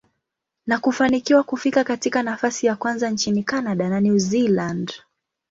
na 0.67 0.79
kufanikiwa 0.79 1.43
kufika 1.43 1.83
katika 1.83 2.23
nafasi 2.23 2.65
ya 2.67 2.75
kwanza 2.75 3.09
nchini 3.09 3.43
Canada 3.43 3.89
na 3.89 4.01
New 4.01 4.17
Zealand. 4.17 4.93